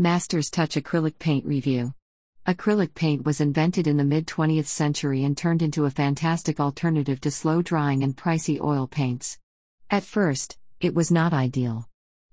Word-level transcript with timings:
Masters 0.00 0.48
Touch 0.48 0.76
Acrylic 0.76 1.18
Paint 1.18 1.44
Review 1.44 1.92
Acrylic 2.46 2.94
paint 2.94 3.26
was 3.26 3.38
invented 3.38 3.86
in 3.86 3.98
the 3.98 4.02
mid 4.02 4.26
20th 4.26 4.64
century 4.64 5.24
and 5.24 5.36
turned 5.36 5.60
into 5.60 5.84
a 5.84 5.90
fantastic 5.90 6.58
alternative 6.58 7.20
to 7.20 7.30
slow 7.30 7.60
drying 7.60 8.02
and 8.02 8.16
pricey 8.16 8.58
oil 8.58 8.86
paints. 8.86 9.36
At 9.90 10.02
first, 10.02 10.56
it 10.80 10.94
was 10.94 11.10
not 11.10 11.34
ideal. 11.34 11.86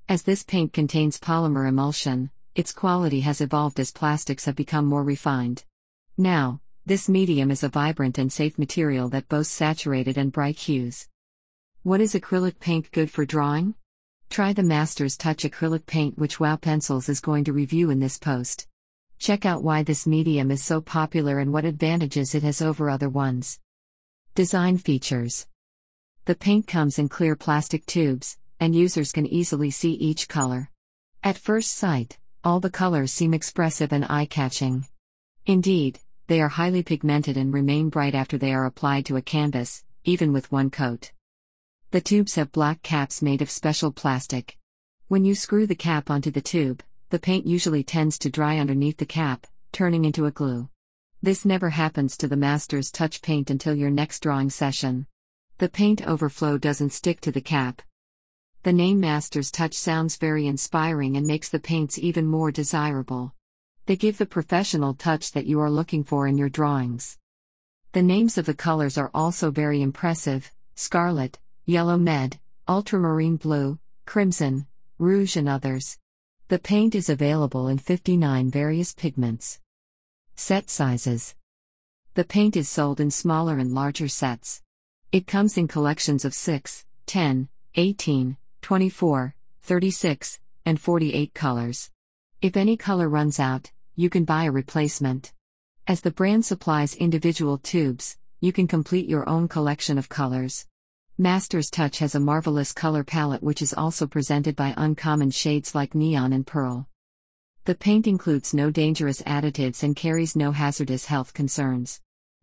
As 0.07 0.23
this 0.23 0.43
paint 0.43 0.71
contains 0.71 1.19
polymer 1.19 1.67
emulsion, 1.67 2.31
its 2.55 2.71
quality 2.71 3.19
has 3.19 3.41
evolved 3.41 3.81
as 3.81 3.91
plastics 3.91 4.45
have 4.45 4.55
become 4.55 4.85
more 4.85 5.03
refined. 5.03 5.65
Now, 6.17 6.61
this 6.85 7.09
medium 7.09 7.51
is 7.51 7.63
a 7.63 7.67
vibrant 7.67 8.17
and 8.17 8.31
safe 8.31 8.57
material 8.57 9.09
that 9.09 9.27
boasts 9.27 9.53
saturated 9.53 10.17
and 10.17 10.31
bright 10.31 10.57
hues. 10.57 11.09
What 11.83 11.99
is 11.99 12.13
acrylic 12.13 12.61
paint 12.61 12.93
good 12.93 13.11
for 13.11 13.25
drawing? 13.25 13.75
Try 14.29 14.53
the 14.53 14.63
Masters 14.63 15.17
Touch 15.17 15.43
acrylic 15.43 15.85
paint, 15.85 16.17
which 16.17 16.39
Wow 16.39 16.57
Pencils 16.57 17.09
is 17.09 17.19
going 17.19 17.43
to 17.45 17.53
review 17.53 17.89
in 17.89 17.99
this 17.99 18.19
post. 18.19 18.67
Check 19.19 19.45
out 19.45 19.63
why 19.63 19.81
this 19.81 20.05
medium 20.05 20.51
is 20.51 20.63
so 20.63 20.79
popular 20.79 21.39
and 21.39 21.51
what 21.51 21.65
advantages 21.65 22.35
it 22.35 22.43
has 22.43 22.61
over 22.61 22.89
other 22.89 23.09
ones. 23.09 23.59
Design 24.35 24.77
features 24.77 25.47
The 26.25 26.35
paint 26.35 26.67
comes 26.67 26.99
in 26.99 27.09
clear 27.09 27.35
plastic 27.35 27.85
tubes, 27.87 28.37
and 28.59 28.75
users 28.75 29.11
can 29.11 29.25
easily 29.25 29.71
see 29.71 29.93
each 29.93 30.27
color. 30.27 30.69
At 31.23 31.37
first 31.37 31.71
sight, 31.71 32.19
all 32.43 32.59
the 32.59 32.69
colors 32.69 33.11
seem 33.11 33.33
expressive 33.33 33.91
and 33.91 34.05
eye 34.09 34.27
catching. 34.27 34.85
Indeed, 35.45 35.99
they 36.27 36.41
are 36.41 36.49
highly 36.49 36.83
pigmented 36.83 37.37
and 37.37 37.53
remain 37.53 37.89
bright 37.89 38.13
after 38.13 38.37
they 38.37 38.53
are 38.53 38.65
applied 38.65 39.05
to 39.07 39.17
a 39.17 39.21
canvas, 39.21 39.83
even 40.03 40.31
with 40.31 40.51
one 40.51 40.69
coat. 40.69 41.11
The 41.91 42.01
tubes 42.01 42.35
have 42.35 42.51
black 42.51 42.83
caps 42.83 43.21
made 43.21 43.41
of 43.41 43.49
special 43.49 43.93
plastic. 43.93 44.57
When 45.07 45.23
you 45.23 45.33
screw 45.33 45.65
the 45.65 45.73
cap 45.73 46.09
onto 46.09 46.29
the 46.29 46.41
tube, 46.41 46.83
the 47.11 47.19
paint 47.19 47.47
usually 47.47 47.81
tends 47.81 48.19
to 48.19 48.29
dry 48.29 48.57
underneath 48.57 48.97
the 48.97 49.05
cap, 49.05 49.47
turning 49.71 50.03
into 50.03 50.25
a 50.25 50.31
glue. 50.31 50.67
This 51.21 51.45
never 51.45 51.69
happens 51.69 52.17
to 52.17 52.27
the 52.27 52.35
Master's 52.35 52.91
Touch 52.91 53.21
paint 53.21 53.49
until 53.49 53.73
your 53.73 53.89
next 53.89 54.19
drawing 54.19 54.49
session. 54.49 55.07
The 55.59 55.69
paint 55.69 56.05
overflow 56.05 56.57
doesn't 56.57 56.91
stick 56.91 57.21
to 57.21 57.31
the 57.31 57.39
cap. 57.39 57.81
The 58.63 58.73
name 58.73 58.99
Master's 58.99 59.49
Touch 59.49 59.73
sounds 59.73 60.17
very 60.17 60.45
inspiring 60.45 61.15
and 61.15 61.25
makes 61.25 61.47
the 61.47 61.57
paints 61.57 61.97
even 61.97 62.25
more 62.25 62.51
desirable. 62.51 63.33
They 63.85 63.95
give 63.95 64.17
the 64.17 64.25
professional 64.25 64.93
touch 64.93 65.31
that 65.31 65.45
you 65.45 65.61
are 65.61 65.71
looking 65.71 66.03
for 66.03 66.27
in 66.27 66.37
your 66.37 66.49
drawings. 66.49 67.17
The 67.93 68.03
names 68.03 68.37
of 68.37 68.45
the 68.45 68.53
colors 68.53 68.97
are 68.97 69.09
also 69.13 69.51
very 69.51 69.81
impressive 69.81 70.51
scarlet, 70.75 71.39
yellow 71.67 71.97
med, 71.97 72.39
ultramarine 72.69 73.35
blue, 73.35 73.77
crimson, 74.05 74.65
rouge, 74.97 75.35
and 75.35 75.49
others. 75.49 75.97
The 76.47 76.59
paint 76.59 76.95
is 76.95 77.09
available 77.09 77.67
in 77.67 77.77
59 77.77 78.49
various 78.49 78.93
pigments. 78.93 79.59
Set 80.37 80.69
sizes 80.69 81.35
The 82.13 82.23
paint 82.23 82.55
is 82.55 82.69
sold 82.69 83.01
in 83.01 83.11
smaller 83.11 83.57
and 83.57 83.73
larger 83.73 84.07
sets. 84.07 84.61
It 85.11 85.27
comes 85.27 85.57
in 85.57 85.67
collections 85.67 86.23
of 86.23 86.33
6, 86.33 86.85
10, 87.05 87.49
18, 87.75 88.37
24, 88.61 89.35
36, 89.61 90.39
and 90.65 90.79
48 90.79 91.33
colors. 91.33 91.91
If 92.41 92.55
any 92.55 92.77
color 92.77 93.09
runs 93.09 93.41
out, 93.41 93.71
you 93.93 94.09
can 94.09 94.23
buy 94.23 94.45
a 94.45 94.51
replacement. 94.51 95.33
As 95.85 95.99
the 95.99 96.11
brand 96.11 96.45
supplies 96.45 96.95
individual 96.95 97.57
tubes, 97.57 98.15
you 98.39 98.53
can 98.53 98.69
complete 98.69 99.09
your 99.09 99.27
own 99.27 99.49
collection 99.49 99.97
of 99.97 100.07
colors. 100.07 100.65
Master's 101.19 101.71
Touch 101.71 101.97
has 101.97 102.13
a 102.13 102.19
marvelous 102.19 102.71
color 102.71 103.03
palette 103.03 103.41
which 103.41 103.63
is 103.63 103.73
also 103.73 104.05
presented 104.05 104.55
by 104.55 104.75
uncommon 104.77 105.31
shades 105.31 105.73
like 105.73 105.95
neon 105.95 106.31
and 106.31 106.45
pearl. 106.45 106.87
The 107.65 107.73
paint 107.73 108.05
includes 108.05 108.53
no 108.53 108.69
dangerous 108.69 109.23
additives 109.23 109.81
and 109.81 109.95
carries 109.95 110.35
no 110.35 110.51
hazardous 110.51 111.05
health 111.05 111.33
concerns. 111.33 112.01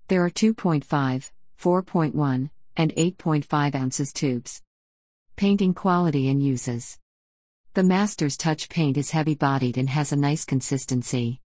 There 0.09 0.25
are 0.25 0.31
2.5, 0.31 0.85
4.1, 1.57 2.51
and 2.77 2.93
8.5 2.97 3.75
ounces 3.77 4.13
tubes. 4.13 4.61
Painting 5.37 5.73
quality 5.73 6.29
and 6.29 6.43
uses. 6.43 6.99
The 7.75 7.85
Master's 7.85 8.37
Touch 8.37 8.69
paint 8.69 8.97
is 8.97 9.13
heavy 9.13 9.37
bodied 9.37 9.79
and 9.79 9.89
has 9.91 10.11
a 10.11 10.17
nice 10.17 10.45
consistency. 10.45 11.41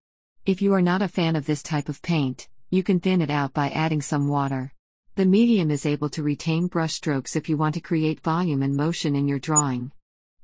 If 0.47 0.63
you 0.63 0.73
are 0.73 0.81
not 0.81 1.03
a 1.03 1.07
fan 1.07 1.35
of 1.35 1.45
this 1.45 1.61
type 1.61 1.89
of 1.89 2.01
paint, 2.01 2.49
you 2.71 2.81
can 2.81 2.99
thin 2.99 3.21
it 3.21 3.29
out 3.29 3.53
by 3.53 3.69
adding 3.69 4.01
some 4.01 4.29
water. 4.29 4.73
The 5.19 5.25
medium 5.25 5.69
is 5.69 5.85
able 5.85 6.07
to 6.11 6.23
retain 6.23 6.69
brushstrokes 6.69 7.35
if 7.35 7.49
you 7.49 7.57
want 7.57 7.73
to 7.73 7.81
create 7.81 8.21
volume 8.21 8.63
and 8.63 8.73
motion 8.73 9.17
in 9.17 9.27
your 9.27 9.37
drawing. 9.37 9.91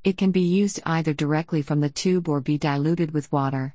It 0.03 0.17
can 0.17 0.31
be 0.31 0.41
used 0.41 0.81
either 0.85 1.13
directly 1.13 1.61
from 1.61 1.79
the 1.79 1.89
tube 1.89 2.27
or 2.27 2.41
be 2.41 2.57
diluted 2.57 3.13
with 3.13 3.31
water. 3.31 3.73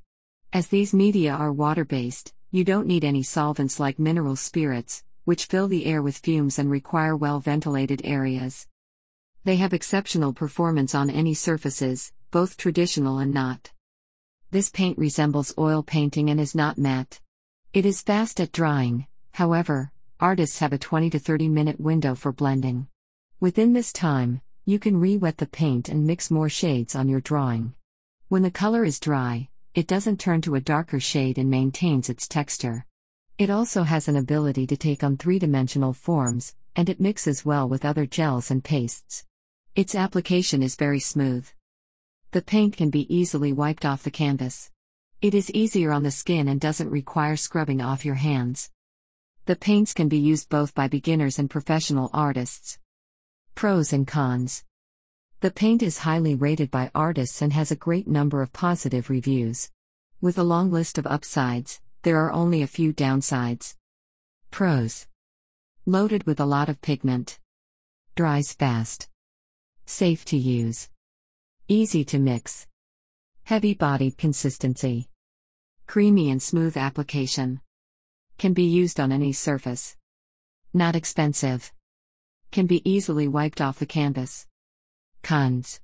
As 0.52 0.68
these 0.68 0.92
media 0.92 1.32
are 1.32 1.54
water 1.54 1.86
based, 1.86 2.34
you 2.50 2.64
don't 2.64 2.86
need 2.86 3.02
any 3.02 3.22
solvents 3.22 3.80
like 3.80 3.98
mineral 3.98 4.36
spirits, 4.36 5.02
which 5.24 5.46
fill 5.46 5.68
the 5.68 5.86
air 5.86 6.02
with 6.02 6.18
fumes 6.18 6.58
and 6.58 6.70
require 6.70 7.16
well 7.16 7.40
ventilated 7.40 8.02
areas. 8.04 8.66
They 9.44 9.56
have 9.56 9.72
exceptional 9.72 10.34
performance 10.34 10.94
on 10.94 11.08
any 11.08 11.32
surfaces, 11.32 12.12
both 12.30 12.58
traditional 12.58 13.20
and 13.20 13.32
not. 13.32 13.70
This 14.50 14.68
paint 14.68 14.98
resembles 14.98 15.54
oil 15.56 15.82
painting 15.82 16.28
and 16.28 16.38
is 16.38 16.54
not 16.54 16.76
matte. 16.76 17.22
It 17.72 17.86
is 17.86 18.02
fast 18.02 18.38
at 18.38 18.52
drying, 18.52 19.06
however, 19.32 19.92
artists 20.20 20.58
have 20.58 20.74
a 20.74 20.78
20 20.78 21.08
to 21.10 21.18
30 21.18 21.48
minute 21.48 21.80
window 21.80 22.14
for 22.14 22.30
blending. 22.30 22.86
Within 23.40 23.72
this 23.72 23.90
time, 23.90 24.42
you 24.66 24.78
can 24.78 25.00
re 25.00 25.16
wet 25.16 25.38
the 25.38 25.46
paint 25.46 25.88
and 25.88 26.06
mix 26.06 26.30
more 26.30 26.50
shades 26.50 26.94
on 26.94 27.08
your 27.08 27.22
drawing. 27.22 27.72
When 28.28 28.42
the 28.42 28.50
color 28.50 28.84
is 28.84 29.00
dry, 29.00 29.48
it 29.74 29.86
doesn't 29.86 30.20
turn 30.20 30.42
to 30.42 30.56
a 30.56 30.60
darker 30.60 31.00
shade 31.00 31.38
and 31.38 31.48
maintains 31.48 32.10
its 32.10 32.28
texture. 32.28 32.84
It 33.38 33.48
also 33.48 33.84
has 33.84 34.08
an 34.08 34.16
ability 34.16 34.66
to 34.66 34.76
take 34.76 35.02
on 35.02 35.16
three 35.16 35.38
dimensional 35.38 35.94
forms, 35.94 36.54
and 36.76 36.90
it 36.90 37.00
mixes 37.00 37.46
well 37.46 37.66
with 37.66 37.86
other 37.86 38.04
gels 38.04 38.50
and 38.50 38.62
pastes. 38.62 39.24
Its 39.74 39.94
application 39.94 40.62
is 40.62 40.76
very 40.76 41.00
smooth. 41.00 41.48
The 42.32 42.42
paint 42.42 42.76
can 42.76 42.90
be 42.90 43.12
easily 43.14 43.54
wiped 43.54 43.86
off 43.86 44.02
the 44.02 44.10
canvas. 44.10 44.70
It 45.22 45.34
is 45.34 45.50
easier 45.52 45.92
on 45.92 46.02
the 46.02 46.10
skin 46.10 46.46
and 46.46 46.60
doesn't 46.60 46.90
require 46.90 47.36
scrubbing 47.36 47.80
off 47.80 48.04
your 48.04 48.16
hands. 48.16 48.70
The 49.50 49.56
paints 49.56 49.92
can 49.92 50.08
be 50.08 50.16
used 50.16 50.48
both 50.48 50.76
by 50.76 50.86
beginners 50.86 51.40
and 51.40 51.50
professional 51.50 52.08
artists. 52.12 52.78
Pros 53.56 53.92
and 53.92 54.06
cons. 54.06 54.62
The 55.40 55.50
paint 55.50 55.82
is 55.82 55.98
highly 55.98 56.36
rated 56.36 56.70
by 56.70 56.92
artists 56.94 57.42
and 57.42 57.52
has 57.52 57.72
a 57.72 57.84
great 57.84 58.06
number 58.06 58.42
of 58.42 58.52
positive 58.52 59.10
reviews. 59.10 59.68
With 60.20 60.38
a 60.38 60.44
long 60.44 60.70
list 60.70 60.98
of 60.98 61.06
upsides, 61.08 61.80
there 62.02 62.18
are 62.18 62.30
only 62.30 62.62
a 62.62 62.68
few 62.68 62.92
downsides. 62.92 63.74
Pros 64.52 65.08
Loaded 65.84 66.28
with 66.28 66.38
a 66.38 66.46
lot 66.46 66.68
of 66.68 66.80
pigment. 66.80 67.40
Dries 68.14 68.52
fast. 68.52 69.08
Safe 69.84 70.24
to 70.26 70.36
use. 70.36 70.90
Easy 71.66 72.04
to 72.04 72.20
mix. 72.20 72.68
Heavy 73.42 73.74
bodied 73.74 74.16
consistency. 74.16 75.08
Creamy 75.88 76.30
and 76.30 76.40
smooth 76.40 76.76
application. 76.76 77.60
Can 78.40 78.54
be 78.54 78.64
used 78.64 78.98
on 78.98 79.12
any 79.12 79.34
surface. 79.34 79.98
Not 80.72 80.96
expensive. 80.96 81.74
Can 82.50 82.64
be 82.64 82.80
easily 82.90 83.28
wiped 83.28 83.60
off 83.60 83.78
the 83.78 83.84
canvas. 83.84 84.46
Cons. 85.22 85.78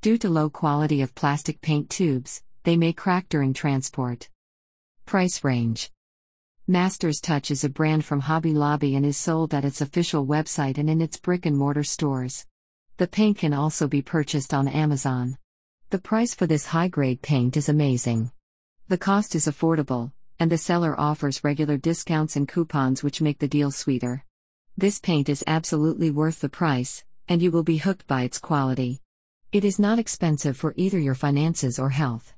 Due 0.00 0.16
to 0.16 0.30
low 0.30 0.48
quality 0.48 1.02
of 1.02 1.14
plastic 1.14 1.60
paint 1.60 1.90
tubes, 1.90 2.42
they 2.62 2.78
may 2.78 2.94
crack 2.94 3.28
during 3.28 3.52
transport. 3.52 4.30
Price 5.04 5.44
range. 5.44 5.90
Masters 6.66 7.20
Touch 7.20 7.50
is 7.50 7.64
a 7.64 7.68
brand 7.68 8.02
from 8.06 8.20
Hobby 8.20 8.54
Lobby 8.54 8.96
and 8.96 9.04
is 9.04 9.18
sold 9.18 9.52
at 9.52 9.66
its 9.66 9.82
official 9.82 10.26
website 10.26 10.78
and 10.78 10.88
in 10.88 11.02
its 11.02 11.18
brick 11.18 11.44
and 11.44 11.58
mortar 11.58 11.84
stores. 11.84 12.46
The 12.96 13.08
paint 13.08 13.36
can 13.36 13.52
also 13.52 13.88
be 13.88 14.00
purchased 14.00 14.54
on 14.54 14.68
Amazon. 14.68 15.36
The 15.90 15.98
price 15.98 16.34
for 16.34 16.46
this 16.46 16.64
high 16.64 16.88
grade 16.88 17.20
paint 17.20 17.58
is 17.58 17.68
amazing. 17.68 18.32
The 18.88 18.96
cost 18.96 19.34
is 19.34 19.46
affordable, 19.46 20.12
and 20.38 20.50
the 20.50 20.58
seller 20.58 20.98
offers 20.98 21.44
regular 21.44 21.76
discounts 21.76 22.36
and 22.36 22.48
coupons 22.48 23.02
which 23.02 23.20
make 23.20 23.38
the 23.38 23.48
deal 23.48 23.70
sweeter. 23.70 24.24
This 24.76 24.98
paint 24.98 25.28
is 25.28 25.44
absolutely 25.46 26.10
worth 26.10 26.40
the 26.40 26.48
price, 26.48 27.04
and 27.28 27.40
you 27.40 27.50
will 27.50 27.62
be 27.62 27.78
hooked 27.78 28.06
by 28.06 28.22
its 28.22 28.38
quality. 28.38 29.00
It 29.52 29.64
is 29.64 29.78
not 29.78 29.98
expensive 29.98 30.56
for 30.56 30.74
either 30.76 30.98
your 30.98 31.14
finances 31.14 31.78
or 31.78 31.90
health. 31.90 32.34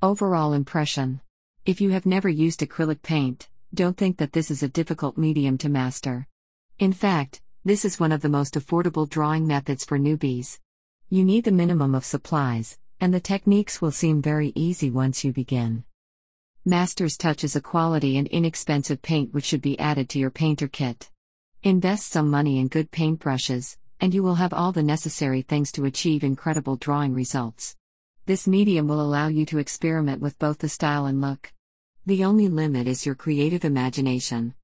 Overall 0.00 0.52
impression 0.52 1.20
If 1.66 1.80
you 1.80 1.90
have 1.90 2.06
never 2.06 2.28
used 2.28 2.60
acrylic 2.60 3.02
paint, 3.02 3.48
don't 3.74 3.96
think 3.96 4.18
that 4.18 4.32
this 4.32 4.50
is 4.50 4.62
a 4.62 4.68
difficult 4.68 5.18
medium 5.18 5.58
to 5.58 5.68
master. 5.68 6.28
In 6.78 6.92
fact, 6.92 7.42
this 7.64 7.84
is 7.84 7.98
one 7.98 8.12
of 8.12 8.22
the 8.22 8.28
most 8.28 8.54
affordable 8.54 9.08
drawing 9.08 9.46
methods 9.46 9.84
for 9.84 9.98
newbies. 9.98 10.60
You 11.10 11.24
need 11.24 11.42
the 11.42 11.50
minimum 11.50 11.94
of 11.94 12.04
supplies, 12.04 12.78
and 13.00 13.12
the 13.12 13.20
techniques 13.20 13.82
will 13.82 13.90
seem 13.90 14.22
very 14.22 14.52
easy 14.54 14.90
once 14.90 15.24
you 15.24 15.32
begin. 15.32 15.84
Master's 16.64 17.16
Touch 17.16 17.44
is 17.44 17.54
a 17.56 17.60
quality 17.60 18.18
and 18.18 18.26
inexpensive 18.28 19.00
paint 19.00 19.32
which 19.32 19.44
should 19.44 19.62
be 19.62 19.78
added 19.78 20.08
to 20.10 20.18
your 20.18 20.30
painter 20.30 20.66
kit. 20.66 21.08
Invest 21.62 22.10
some 22.10 22.30
money 22.30 22.58
in 22.58 22.68
good 22.68 22.90
paintbrushes, 22.90 23.76
and 24.00 24.12
you 24.12 24.22
will 24.22 24.34
have 24.34 24.52
all 24.52 24.72
the 24.72 24.82
necessary 24.82 25.40
things 25.42 25.72
to 25.72 25.84
achieve 25.84 26.24
incredible 26.24 26.76
drawing 26.76 27.14
results. 27.14 27.76
This 28.26 28.48
medium 28.48 28.88
will 28.88 29.00
allow 29.00 29.28
you 29.28 29.46
to 29.46 29.58
experiment 29.58 30.20
with 30.20 30.38
both 30.38 30.58
the 30.58 30.68
style 30.68 31.06
and 31.06 31.20
look. 31.20 31.52
The 32.04 32.24
only 32.24 32.48
limit 32.48 32.86
is 32.88 33.06
your 33.06 33.14
creative 33.14 33.64
imagination. 33.64 34.54